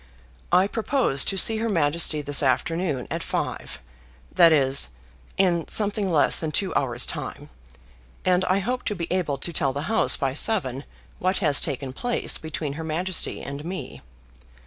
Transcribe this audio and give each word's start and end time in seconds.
I 0.51 0.65
propose 0.67 1.23
to 1.25 1.37
see 1.37 1.57
her 1.57 1.69
Majesty 1.69 2.23
this 2.23 2.41
afternoon 2.41 3.07
at 3.11 3.21
five, 3.21 3.79
that 4.33 4.51
is, 4.51 4.89
in 5.37 5.67
something 5.67 6.11
less 6.11 6.39
than 6.39 6.51
two 6.51 6.73
hours' 6.73 7.05
time, 7.05 7.51
and 8.25 8.43
I 8.45 8.57
hope 8.57 8.81
to 8.85 8.95
be 8.95 9.05
able 9.13 9.37
to 9.37 9.53
tell 9.53 9.73
the 9.73 9.83
House 9.93 10.17
by 10.17 10.33
seven 10.33 10.85
what 11.19 11.37
has 11.37 11.61
taken 11.61 11.93
place 11.93 12.39
between 12.39 12.73
her 12.81 12.83
Majesty 12.83 13.43
and 13.43 13.63
me. 13.63 14.01